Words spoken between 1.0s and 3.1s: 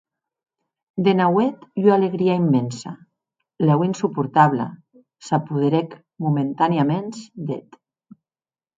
De nauèth ua alegria immensa,